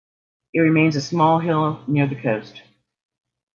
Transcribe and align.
It 0.55 0.61
remains 0.61 0.95
a 0.95 1.01
small 1.01 1.37
hill 1.37 1.83
near 1.87 2.07
the 2.07 2.19
coast. 2.19 2.59